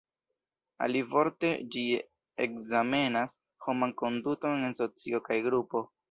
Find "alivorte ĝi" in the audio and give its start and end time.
0.85-1.83